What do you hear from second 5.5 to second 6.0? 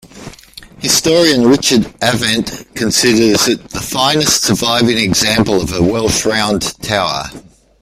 of a